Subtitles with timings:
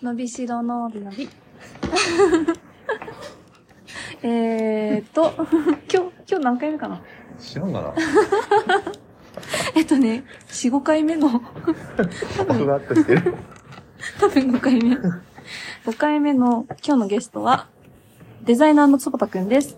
[0.00, 1.28] 伸びしろのびのび。
[4.22, 5.32] えーっと、
[5.92, 7.00] 今日、今日何回目かな？
[7.38, 7.94] 知らんがな。
[9.74, 13.34] えっとね、4、5回目の、ふわっとしてる。
[14.20, 14.96] 多分5回目。
[14.96, 17.66] 5回目の今日のゲストは、
[18.42, 19.76] デザイナーのつぼたくんです。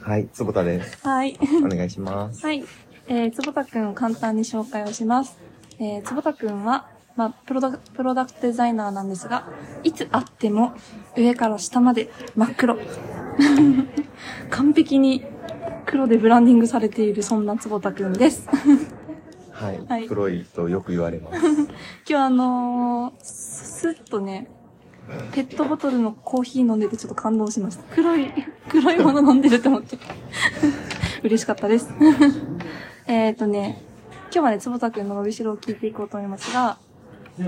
[0.00, 1.06] はい、坪田です。
[1.06, 1.36] はい。
[1.64, 2.44] お願いします。
[2.44, 2.64] はい。
[3.08, 5.38] えー、つぼたくんを簡単に紹介をします。
[5.78, 9.48] えー、つぼたくんは、まあ、プロダク、プロダクトデザイナーなんですが、
[9.82, 10.74] いつ会っても
[11.16, 12.76] 上から下まで真っ黒。
[14.50, 15.24] 完璧に
[15.86, 18.48] 黒でブランディングされているそんなつぼたくんです。
[19.52, 21.38] はい、はい黒いとよく言われます。
[21.46, 21.66] 今
[22.06, 24.50] 日あのー、スッとね、
[25.32, 27.84] ペットボトルのコーヒー飲んでてちょっと感動しました。
[27.94, 28.32] 黒い、
[28.68, 29.98] 黒いもの飲んでると思って。
[31.22, 31.88] 嬉しかったです。
[33.06, 33.82] えっとね、
[34.24, 36.78] 今日はね、つぼたくんの伸びしろを聞いていこうと思いますが、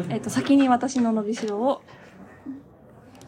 [0.09, 1.83] えっ、と、先に私の伸びしろを、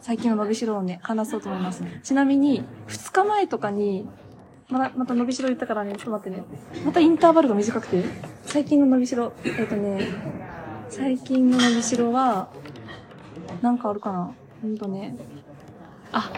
[0.01, 1.83] 最近の伸びしろをね、話そうと思います。
[2.03, 4.07] ちなみに、2日前とかに、
[4.69, 6.43] また、また伸びしろ言ったからね、ちょっと待ってね。
[6.85, 8.03] またインターバルが短くて、
[8.43, 10.07] 最近の伸びしろ、えっ、とね、
[10.89, 12.49] 最近の伸びしろは、
[13.61, 14.33] なんかあるかな？
[14.61, 15.15] ほんとね。
[16.11, 16.31] あ、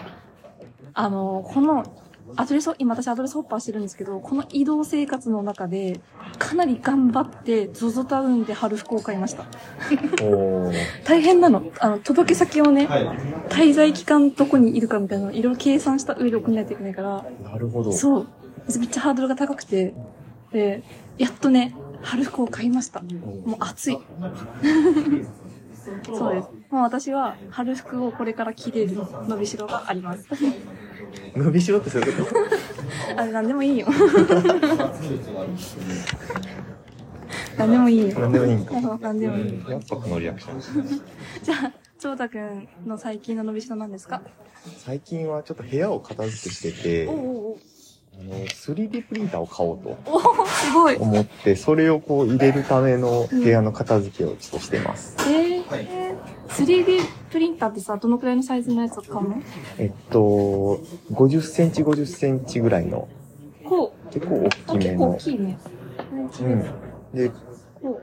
[0.94, 1.84] あの、この、
[2.36, 6.00] アドレス、今私アドレスホッパーしてるんですけど、この移動生活の中で、
[6.52, 9.46] かなり頑張って、ZOZO タウンで春服を買いました。
[11.06, 11.64] 大変なの。
[11.80, 12.90] あの、届け先をね、
[13.48, 17.94] 滞在期間どこにいるかみたいなのをいろいろ計算した上で送んないといけないから、なるほど。
[17.94, 18.28] そう。
[18.78, 19.94] めっちゃハードルが高くて、
[20.52, 20.84] で、
[21.18, 23.00] やっとね、春服を買いました。
[23.00, 23.98] もう暑い。
[26.06, 26.50] そうです。
[26.70, 30.28] もう私は春服をこれから着れる伸びしろがあります。
[31.36, 32.34] 伸びしろってそういうこ
[33.18, 33.88] あれ、なんでもいいよ。
[37.58, 38.20] なんでもいいとよ。
[38.22, 38.74] なんでもいいんか。
[39.00, 39.64] なんでもいい。
[39.70, 40.62] やっぱこのリアクション。
[41.44, 44.22] じゃあ、長太くんの最近の伸びしろなんですか？
[44.78, 47.58] 最近はちょっと部屋を片付けしてて、おお
[48.14, 50.96] あの 3D プリンターを買おうとおおすごい。
[50.98, 55.16] 思って、それをこう入れるための部屋の片付けをちょっとしてます。
[55.28, 56.11] えー、
[56.58, 57.00] 3D
[57.32, 59.42] プリンターってさ、どのくらいのサイズのやつを買うの？
[59.78, 60.82] えっと、
[61.12, 63.08] 50センチ50センチぐらいの、
[63.64, 65.18] こ結構大きめ結構大の。
[65.18, 65.58] きいね。
[66.42, 66.64] うん。
[67.14, 67.32] で、
[67.82, 68.02] こ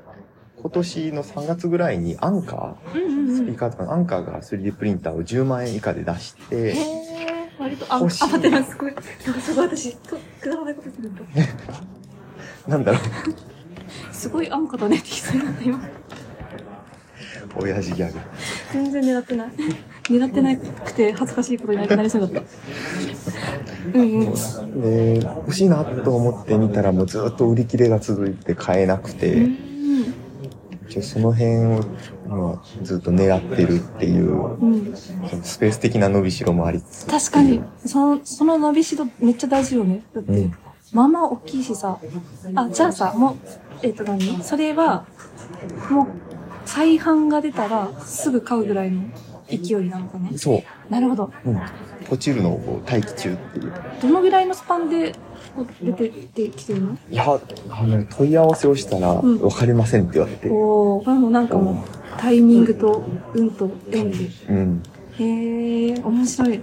[0.60, 2.98] 今年の3月ぐらいにアンカう。
[2.98, 3.54] うんうんー、うんスピー。
[3.56, 8.70] カーとかのアンカーが 3D プリンターを10万円以下で出しへて、え、割と、あ、あ、待ってます。
[8.70, 8.94] すごい。
[8.94, 11.22] なんかすごい私、とくだらないことするんだ。
[12.66, 12.98] なんだろ
[14.12, 15.78] すごい安価だねって言いそうになった今。
[15.78, 15.80] う、
[17.62, 18.18] 親父ギャグ。
[18.72, 19.48] 全然狙ってない。
[20.08, 22.42] 狙ってなくて恥ずかしいことになりそうだった。
[23.94, 24.80] うんうん。
[24.80, 29.48] で、欲しいなと思ってみたらもうずっと売り切れが続いて買えなくうて、
[31.02, 31.80] その辺を
[32.26, 34.94] 今ずっと狙ってるっていう、うん。
[34.94, 37.06] そのスペース的な伸びしろもありつつ。
[37.06, 40.02] 確かに、その、その伸びしろめっちゃ大事よね。
[40.14, 40.52] だって、うん
[40.92, 41.98] まあまあ大きいしさ。
[42.54, 43.36] あ、じゃあさ、もう、
[43.82, 44.42] えっ、と何？
[44.42, 45.06] それは、
[45.90, 46.06] もう、
[46.68, 49.04] 再販が出たらすぐ買うぐらいの
[49.48, 50.92] 勢いなのかなそう。
[50.92, 51.32] なるほど。
[51.46, 51.56] うん。
[52.10, 53.72] 落ちるのをこう待機中っていう。
[54.02, 55.14] どのぐらいのスパンで
[55.82, 56.98] 出てってきてるの？
[57.10, 57.24] いや、
[57.70, 60.48] あの、問い合わせをしたら、んわかりませんって言われて。
[60.50, 63.02] おー、これもなんかもう、タイミングと
[63.32, 64.18] 運と縁で。
[64.50, 64.82] うん。
[65.18, 66.60] へえ、面白い。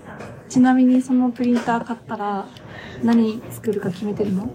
[0.48, 2.46] ちなみにそのプリンター買ったら、
[3.04, 4.52] 何作るか決めてるの？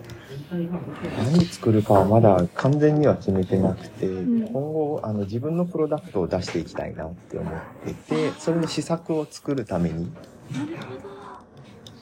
[0.52, 7.52] 何作るかはまだ完全には決めてなくて、ん今後、あの、自分のプロダクトを出していきたいなって思っ
[7.84, 10.10] てて、それの試作を作るために、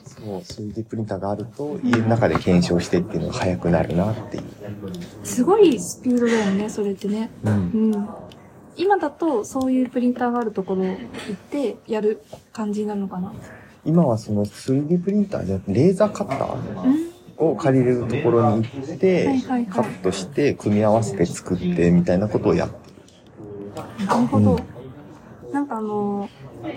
[0.03, 4.43] そう、3D プリンターがあると、家の中で検証してっていうのが早くなるなっていう。
[5.23, 7.29] すごいスピードだよね、それってね。
[7.43, 8.09] うんうん。
[8.77, 10.97] 今だと、そういうプリンターがあるところ行っ
[11.51, 13.31] て、やる感じになるのかな？
[13.85, 16.83] 今はその 3D プリンターじゃなくて、レーザーカッター？
[16.85, 17.08] うん
[17.39, 24.05] を借りれるところに行って、カットして、組み合わせて作ってみたいなことをやってる。
[24.05, 24.59] なるほど。
[25.51, 26.29] なんかあの、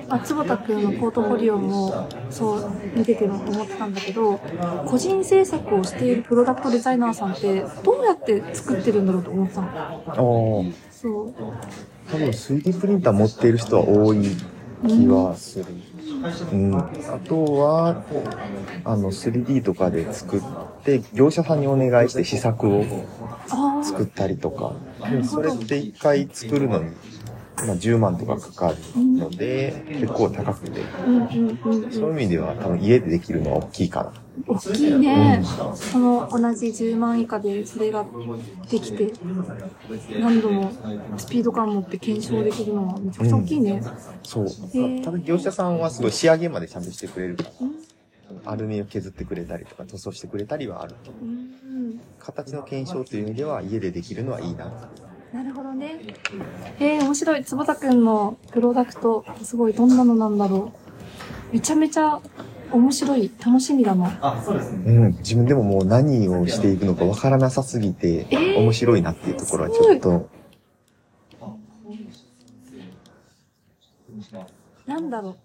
[0.09, 4.39] あ、坪田くんのポートフォリオも、そう、見てても思ってたんだけど、
[4.85, 9.69] 個人制作をしているプロダクトデザイナーさんって、どうやって作ってるんだろうと思ってたの。
[10.07, 10.17] ああ。
[10.91, 11.35] そう。
[12.11, 14.23] 多分 3D プリンター持っている人は多い
[14.87, 15.67] 気はする。
[15.69, 15.83] うん。
[17.09, 18.03] あとは、
[18.85, 20.43] あの、3D とかで作っ
[20.85, 22.85] て、業者さんにお願いして試作を
[23.51, 24.75] あ作ったりとか。
[25.11, 26.97] でそれって一回作るのに
[27.67, 31.93] まあ、10万とかかかるので、結構高くて、うんうんうんうん。
[31.93, 34.13] そういう意味では多分家でできるのは大きいかな。
[34.47, 35.43] 大きいね。
[35.75, 38.07] その同じ10万以下でそれが
[38.71, 39.13] できて、
[40.19, 40.73] 何度も
[41.17, 43.83] スピード感持って検証できるのはめちゃくちゃ大きいね。
[44.23, 44.45] そう。
[44.45, 47.73] ーただ業者さんはすごい仕上げまでちゃんとしてくれるから、うん
[48.47, 54.73] アルミを削ってくれたりとか塗装してくれたりはあるけど、うん形の検証という意味では家でできるのはいいな。
[55.33, 55.99] なるほどね。
[56.79, 57.45] えー、面白い。
[57.45, 60.73] 坪田くんのプロダクト、すごい、どんなのなんだろ
[61.51, 61.55] う。
[61.55, 62.21] めちゃめちゃ
[62.71, 63.31] 面白い。
[63.45, 64.43] 楽しみだな。
[64.85, 70.29] うん、自分でももう何をしていくのかわからなさすぎて、えー面白いなっていうところはちょっと、
[74.87, 75.37] なんだろう。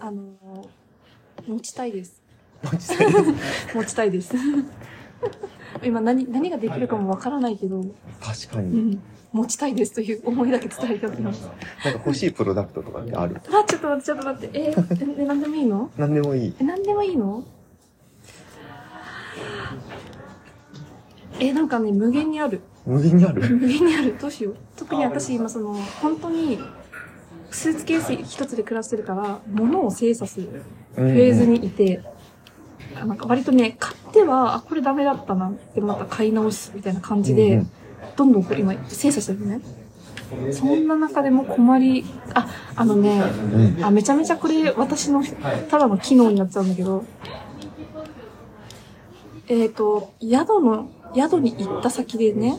[0.00, 2.20] あのー、持ちたいです。
[3.74, 4.34] 持ちたいです。
[5.84, 7.84] 今何、何ができるかもわからないけど、
[8.20, 8.78] 確かに。
[8.78, 9.02] うん、
[9.32, 11.42] 持ちたいですという思いだけ伝えておきます。
[11.84, 13.36] なんか欲しいプロダクトとかってある？
[13.48, 14.58] あ、ちょっと待って、ちょっと待って。
[14.58, 15.90] えー、え、何でもいいの？
[15.96, 16.54] 何でもいい。
[16.58, 17.44] え、何でもいいの？
[21.38, 22.62] え、なんかね、無限にある。
[22.86, 23.42] 無限にある？
[23.56, 24.16] 無限にある。
[24.18, 24.56] どうしよう。
[24.76, 26.58] 特に私今その、本当に、
[27.50, 30.62] スーツケース一つで暮らしてるから、物を精査する
[30.94, 32.02] フフェーズにいて、
[32.94, 37.70] あなんか割とね、買っては、あ、これダメだったなってまた買い直すみたいな感じで、うんうん
[38.16, 39.60] どんどんこう今精査してるのね。
[40.52, 42.04] そんな中でも困り、
[42.34, 45.22] あ、あのね、うんあ、めちゃめちゃこれ私の
[45.70, 47.04] ただの機能になっちゃうんだけど、
[49.48, 52.56] えっ、と、宿の、宿に行った先でね、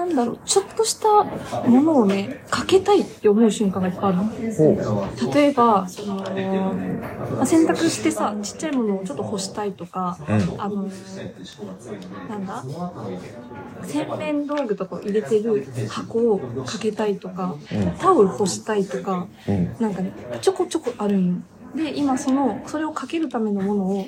[0.00, 1.08] なんだろう、ちょっとした
[1.68, 5.32] ものをね、かけたいって思う瞬間がいっぱいあるの。
[5.32, 10.88] 例えば、その、まあ洗濯してさ、ちっちゃいものをちょっと干したいとか、うんあの、
[12.28, 12.64] なんだ
[13.82, 19.76] 洗面道具とかを入れてる箱をかけたいとか、うんタオル干したいとか、うん。
[19.78, 21.34] なんかね、ちょこちょこあるんよ。
[21.74, 24.06] で、今その、それをかけるためのものを、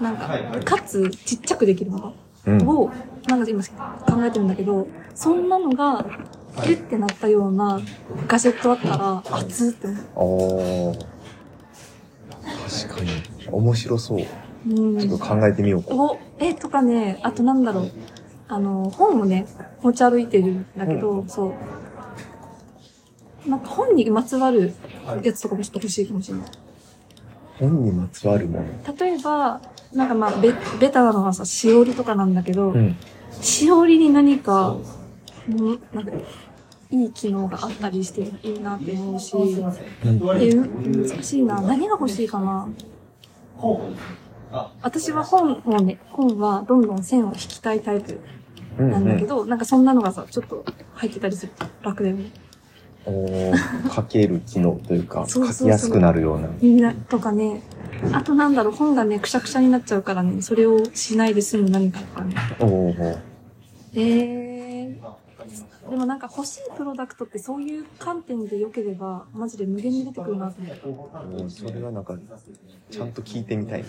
[0.00, 0.28] なんか、
[0.64, 2.14] かつちっちゃくできるも
[2.46, 2.58] うん。
[2.58, 2.92] のを、
[3.28, 3.68] なんか今考
[4.24, 6.04] えてるんだけど、そんなのが、
[6.64, 7.80] ギュッてなったような
[8.26, 9.96] ガジェットあったら、熱って確
[12.96, 13.10] かに。
[13.50, 14.20] 面白そう。
[14.68, 15.94] うんちょっと考えてみようか。
[15.94, 17.90] お、え、とかね、あとなんだろう。
[18.48, 19.46] あの、本をね、
[19.82, 21.54] 持ち歩いてるんだけど、そ
[23.46, 23.48] う。
[23.48, 24.74] なんか本にまつわる
[25.22, 26.46] やつとかもちょっと欲しいかもしれない。
[27.58, 28.64] 本にまつわるもの。
[28.96, 29.60] 例えば、
[29.92, 32.96] なんかまあ、ベベタなのはさ、しおりとかなんだけど、うん。
[33.40, 34.76] しおりに何か、
[35.48, 36.12] うんなんか、
[36.90, 40.20] いい機能があったりしていいなって思うし、うん。
[40.20, 41.60] 難しいな。
[41.60, 42.68] 何が欲しいかな。
[44.82, 48.18] 私は本をね、本はどんどん線を引きたいタイプ
[48.78, 48.90] うん。
[48.90, 50.64] なんだけど、なんかそんなのがさ、ちょっと
[50.94, 52.30] 入ってたりすると楽だよね。
[53.04, 56.48] おー書ける機能というか、 書きやすくなるような。
[56.60, 57.62] みんなとかね、
[58.12, 62.34] あとなんだろう、本がね、くしゃくしゃになっちゃうからね、それをしないで済む何かとかね。
[62.60, 63.18] おー
[63.94, 71.50] えー、でもなんか欲しいプロダクトってそういう観点で良ければ、マジで無限に出てくるなと思って。
[71.50, 72.16] それはなんか、
[72.90, 73.84] ちゃんと聞いてみたい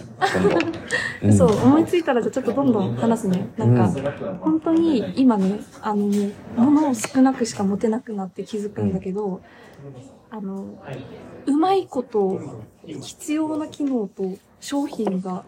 [1.21, 1.31] な。
[1.33, 3.49] そう、思いついたらじゃあちょっとどんどん話すね。
[3.57, 3.91] なんか、
[4.39, 9.41] 本当に今ね、あのね、物を少なくしか持てなくなって気づくんだけど、
[10.31, 10.77] あの、
[11.45, 12.39] うまいこと、
[12.85, 14.23] 必要な機能と
[14.59, 15.43] 商品が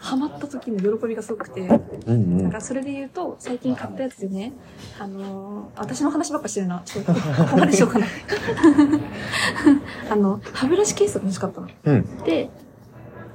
[0.00, 2.42] ハマった時の喜びがすごくて、うんうん。
[2.44, 4.52] なんかそれで言うと、最近買ったやつでね、
[4.98, 6.82] あのー私の話ばっかしてるな。
[6.84, 7.20] ちょっと、こ
[7.52, 8.06] こまでしようかな。
[10.10, 11.68] あの、歯ブラシケースが欲しかったの。
[11.84, 12.16] うん。
[12.24, 12.50] で、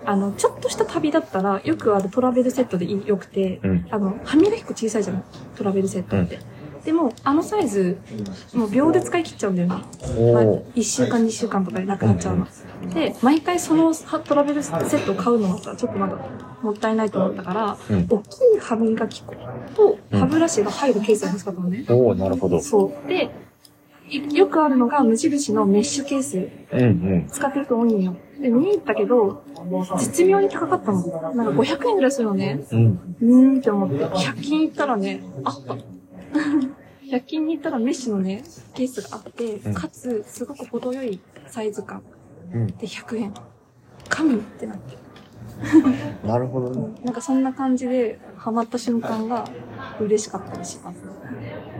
[0.06, 3.88] あの、ちょっとした旅だったら、よくあるトラベルセットでよくて、うん。
[3.90, 5.24] あの、歯磨き粉小さいじゃない？
[5.56, 6.40] トラベルセットって。
[6.86, 7.98] でも、あのサイズ、
[8.54, 9.75] もう秒で使い切っちゃうんだよね。
[9.75, 9.84] まあ
[10.44, 12.48] おー、1週間、2週間とかでなくなっちゃうの。
[12.94, 16.18] で、毎回そのはトラベルセットを買うのはさ、ちょっとなんか、
[16.62, 19.34] もったいないと思ったから、うん大きい歯磨き粉
[19.75, 21.86] と歯ブラシが入るケースが欲しかったのね。
[21.90, 22.60] おーなるほど。
[22.62, 23.08] そう。
[23.08, 23.30] で、
[24.10, 26.50] いよくあるのが無印のメッシュケース。
[26.74, 26.86] うんう
[27.16, 27.28] ん。
[27.32, 28.16] 使ってると多いんよ。
[28.40, 29.44] で、見に行ったけど、
[30.00, 31.34] 絶妙に高かったの。
[31.34, 32.62] なんか500円ぐらいするのね。
[32.72, 33.18] うん。
[33.22, 35.58] うーんって思って、100均行ったらね、あ
[36.40, 36.84] った。
[37.18, 42.04] 100均に行ったらメッシュのね、ケースがあって、うんかつ、すごく程よいサイズ感。
[42.54, 42.68] うん。
[42.68, 43.34] で、100円。
[44.10, 44.98] 神ってなって。
[46.28, 46.94] なるほどね。
[47.04, 49.48] なんかそんな感じで、ハマった瞬間が
[50.00, 50.98] 嬉しかったりします。
[50.98, 51.13] なる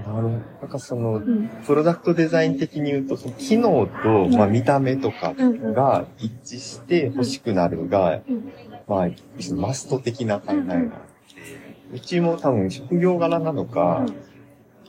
[0.06, 0.30] ほど。
[0.30, 1.48] なんかそのう、ん。
[1.66, 5.34] プロダクトデザイン的に言うと、その機能と、まあ見た目とか。
[5.74, 8.52] が一致して欲しくなるが、うん。
[8.88, 9.10] まあ、
[9.56, 11.14] マスト的な考えが。
[11.94, 14.06] うちも多分職業柄なのか、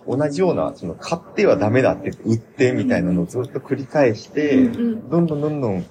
[0.06, 4.73] 同じような、その、買ってはダメだって売ってみたいなのをずっと繰り返して、
[5.08, 5.88] どんどんどんどん好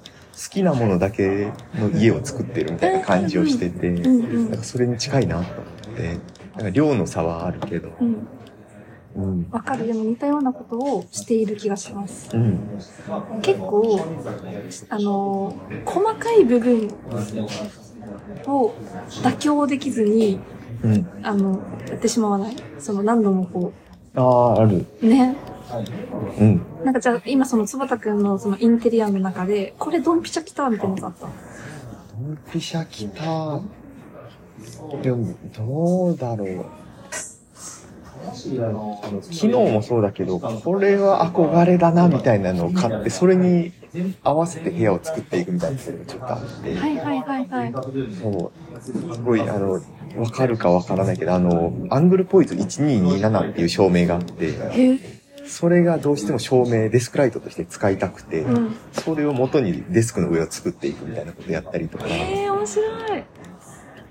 [0.50, 6.20] きなものだけの家を作ってるみたいな感じをしてて、なんかそれに近いなと思って、
[6.56, 8.28] なんか量の差はあるけど、うん。
[9.16, 9.46] うん。
[9.50, 9.86] わかる。
[9.86, 12.28] でも似たようなことをしている気がします。
[12.36, 12.60] うん。
[13.42, 14.06] 結構、
[14.88, 16.88] あの、細かい部分
[18.46, 18.74] を
[19.22, 20.40] 妥協できずに、
[20.82, 21.10] うん。
[21.22, 22.56] あの、やってしまわない？
[22.78, 23.72] その何度もこ
[24.16, 24.86] ああ、ある。
[25.02, 25.34] う、ね。
[26.38, 26.62] うん。
[26.84, 31.26] なんかじゃあ、今そのつばたくんのそのインテリアの中で、これドンピシャ来たみたいなのがあった？
[31.26, 31.32] ド
[32.32, 33.60] ンピシャ来た。
[35.02, 36.64] でも、どうだろう。
[39.30, 43.72] 機能もそうだけど、これは憧れだなみたいなのを買って、それに
[44.22, 47.74] 合わせて部屋を作っていくみたいなのがちょっとあって、はいはいはいはい。
[48.20, 49.80] そう、すごい、あの、
[50.16, 54.54] わかるかわからないけど、あの、アングルポイズ1227っていう照明があって。
[55.46, 58.76] それがどうしても照明、デスクライトとして使いたくて、うん。
[58.92, 63.24] それを元にデスクの上を作っていくみたいなことやったりとか、へえ、面白い。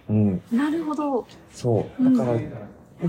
[0.10, 1.25] うん、なるほど。
[1.53, 2.03] そう。
[2.03, 2.39] だから、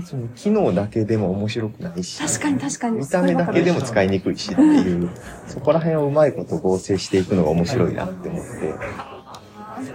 [0.01, 2.99] その機能だけでも面白くないし、確かに確かに。
[2.99, 5.09] 見た目だけでも使いにくいしっていう、
[5.47, 8.45] そこら辺をうまいこと合成していくのが面白いなって思って。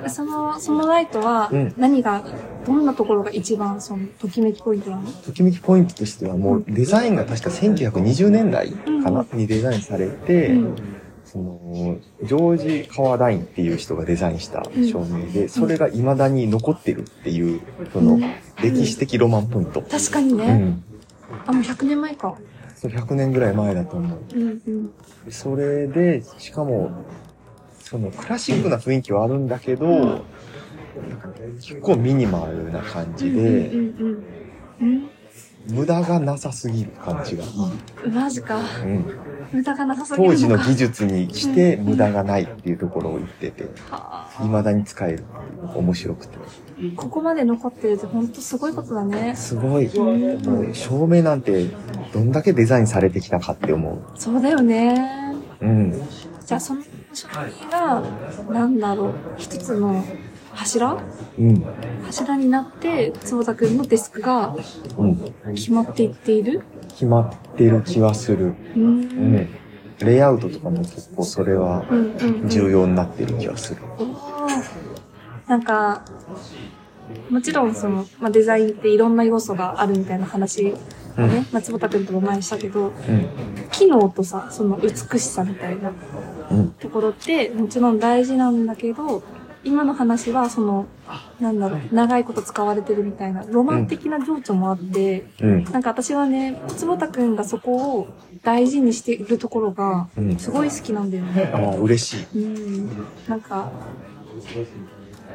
[0.09, 2.23] その、そのライトはうん、何が、
[2.67, 5.11] どんなところが一番その、ときめきポイントなの？
[5.11, 8.71] ときめきポイントとしてはもうデザインが確か1920年代
[9.03, 10.77] かな、にデザインされて、うん
[11.33, 17.61] その、ジョージ・カワダインっていう人がデザインした照明で、それが未だに残ってるっていう、
[17.93, 18.19] その、
[18.61, 19.83] 歴史的ロマンポイント。
[19.83, 20.45] 確かにね。
[20.47, 20.85] うん。
[21.47, 22.37] あ、もう100年前か。
[22.75, 24.19] そう100年ぐらい前だと思う。
[24.35, 24.91] うんうん。
[25.31, 26.91] それで、しかも、
[27.81, 31.29] そのクラシックな雰囲気はあるんだけど、なんか
[31.61, 33.71] 結構ミニマルな感じで。
[35.69, 37.51] 無駄がなさすぎる感じがいい。
[38.07, 38.15] うん。
[38.15, 38.59] マジか。
[38.59, 39.07] うん、
[40.17, 46.39] 当時のか技術にして無駄がないっていうところを言ってて、はあ未だに使えるっていうのが面白くて。
[46.97, 49.35] ここまで残ってるって本当すごいことだね。
[49.37, 49.91] すごい。
[49.99, 50.13] も
[50.61, 51.67] う照明なんて
[52.13, 53.99] どんだけデザインされてきたかって思う。
[54.15, 55.35] そうだよね。
[55.61, 55.93] うん。
[56.47, 58.03] じゃあその商品が、
[58.51, 60.03] なんだろう、一つの
[60.55, 60.97] 柱？
[61.39, 61.65] うん。
[62.07, 64.57] 柱になって、坪田くんのデスクが
[64.97, 65.35] うん。
[65.55, 66.63] 決まっていっている
[67.01, 68.49] 決まってる気はする。
[68.49, 68.55] う。
[68.77, 69.49] うんん。
[70.01, 72.49] レイアウトとかも結構それはうんうんうん。
[72.49, 73.81] 重要になってる気はする。
[73.99, 74.61] おー
[75.49, 76.05] なんか、
[77.31, 80.75] もちろんその、まあ、デザインっていろんな要素があるみたいな話
[81.17, 82.93] をね、松本くんとも前にしたけど、うん。
[83.73, 85.93] 機能とさ、その美しさみたいな
[86.51, 86.71] うん。
[86.73, 89.23] ところってもちろん大事なんだけど、
[89.63, 90.87] 今の話はその、
[91.39, 95.65] なんだろう、長いこと使われてるみたいな、ロマン的な情緒もあって、うん。
[95.65, 98.09] なんか私はね、坪田くんがそこを
[98.43, 101.51] 大事にしているところがうん、すごい好きなんだよね。
[101.55, 102.39] ああ、嬉しい。
[102.39, 102.47] う
[102.85, 103.07] ん。
[103.29, 103.71] なんか、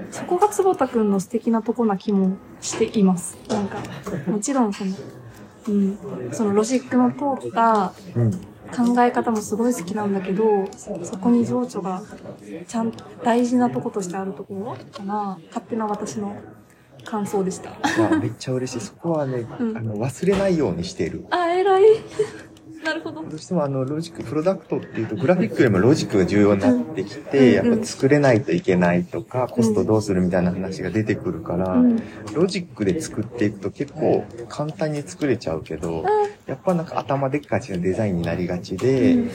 [0.09, 3.37] そこが坪田くんの素敵なとこな気もしています。
[3.49, 3.77] なんか、
[4.27, 4.91] もちろんその、
[5.67, 5.97] うん、
[6.31, 8.54] そのロジックの通ったうん。
[8.73, 10.67] 考え方もすごい好きなんだけど、
[11.03, 12.01] そこに情緒が
[12.67, 15.39] ちゃんと大事なとことしてあるところかな。
[15.47, 16.35] 勝手な私の
[17.03, 17.71] 感想でした。
[17.99, 18.85] まあ、めっちゃ嬉しい。
[18.85, 21.25] そこはね、うんあの、忘れないようにしてる。
[21.29, 21.83] あ、偉い。
[22.85, 23.23] なるほど。
[23.23, 31.97] どうしてもあの、ロジック、プロダクトっていうと、グラフィックよりもロジックが重要になってきて、やうんっぱ作れないといけないとか、コストどうするみたいな話が出てくるから、うん。
[32.33, 36.05] ロジックで作っていくと結構簡単に作れちゃうけど、
[36.45, 39.31] やっぱなんか頭でっかちなデザインになりがちで、うん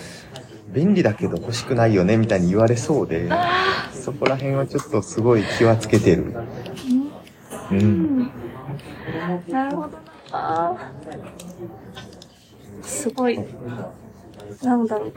[0.73, 6.33] 便利だけど欲しくないよねみたいに言われそうで、あそこら辺はちょっとすごい気はつけてる。
[6.33, 6.38] ー
[7.73, 8.21] ううん。
[8.21, 8.30] ん。
[9.49, 9.99] なるほど
[10.30, 10.92] な。
[12.90, 13.38] すごい。
[14.62, 15.12] なんだろう。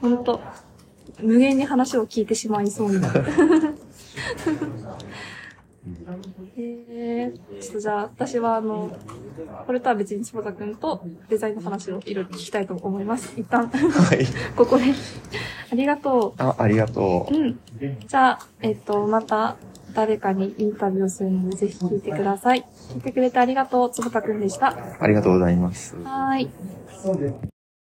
[0.00, 0.40] ほんと。
[1.20, 3.24] 無限に話を聞いてしまいそうになる。
[6.56, 8.96] えー、ちょっとじゃあ、私はあの、
[9.66, 13.32] これとは別に坪田くんとデザインの話をいろいろ聞きたいと思います。
[13.36, 14.26] 一旦、はい。
[14.56, 14.84] ここで。
[15.72, 17.34] ありがとあ、ありがとう。
[17.34, 17.36] う。
[17.36, 17.58] うん。
[18.06, 19.56] じゃあ、えっと、また
[19.94, 22.64] 誰かにインタビューをするので、ぜひ聞いてください。
[22.94, 23.90] 聞いてくれてありがとう。
[23.90, 24.76] 坪田くんでした。
[25.00, 25.96] ありがとうございます。
[25.96, 26.50] はーい。